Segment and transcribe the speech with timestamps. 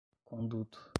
[0.25, 0.89] Conduto